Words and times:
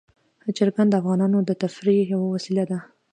چرګان 0.57 0.87
د 0.89 0.93
افغانانو 1.01 1.37
د 1.43 1.51
تفریح 1.63 1.99
یوه 2.13 2.27
وسیله 2.35 2.63
ده. 2.71 2.79